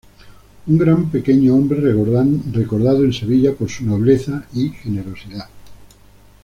Un 0.65 0.79
gran 0.79 1.11
pequeño 1.11 1.53
hombre, 1.53 1.79
recordado 2.53 3.03
en 3.05 3.13
Sevilla 3.13 3.53
por 3.53 3.69
su 3.69 3.85
nobleza 3.85 4.47
y 4.51 4.69
generosidad. 4.69 5.47